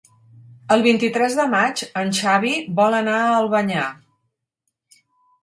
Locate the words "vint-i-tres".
0.85-1.35